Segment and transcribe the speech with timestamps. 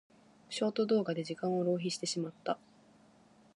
[0.49, 2.57] ショート動画で時間を浪費してしまった。